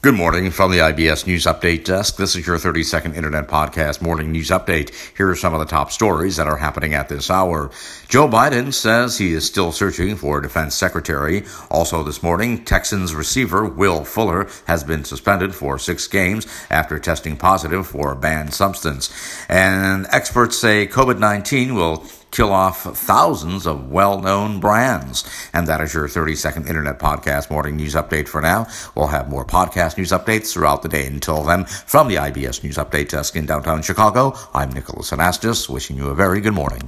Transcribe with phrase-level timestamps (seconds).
[0.00, 2.16] Good morning from the IBS News Update Desk.
[2.16, 4.94] This is your 30 second Internet Podcast Morning News Update.
[5.16, 7.72] Here are some of the top stories that are happening at this hour.
[8.08, 11.42] Joe Biden says he is still searching for a defense secretary.
[11.68, 17.36] Also this morning, Texans receiver Will Fuller has been suspended for six games after testing
[17.36, 19.12] positive for a banned substance.
[19.48, 25.24] And experts say COVID 19 will kill off thousands of well known brands.
[25.52, 28.66] And that is your 30 second Internet Podcast Morning News Update for now.
[28.94, 31.06] We'll have more podcast news updates throughout the day.
[31.06, 35.96] Until then, from the IBS News Update Desk in downtown Chicago, I'm Nicholas Anastas, wishing
[35.96, 36.82] you a very good morning.